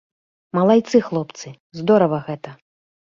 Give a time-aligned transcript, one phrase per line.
[0.57, 1.47] Малайцы, хлопцы,
[1.83, 2.49] здорава гэта.